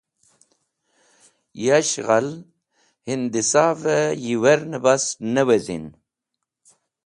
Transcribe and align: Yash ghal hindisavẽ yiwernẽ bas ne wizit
Yash 1.65 1.95
ghal 2.07 2.29
hindisavẽ 3.07 4.03
yiwernẽ 4.25 4.79
bas 4.83 5.05
ne 5.33 5.41
wizit 5.47 5.85